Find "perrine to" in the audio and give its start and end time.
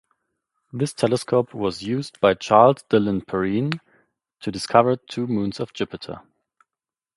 3.21-4.51